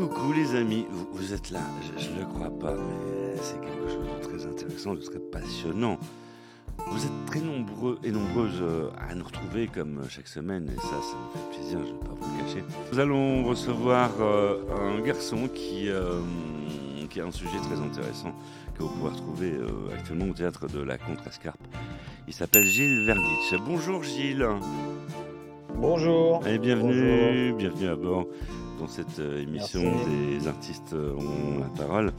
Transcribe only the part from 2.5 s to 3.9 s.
mais c'est quelque